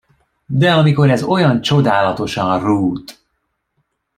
[0.47, 3.25] De amikor ez olyan csodálatosan rút!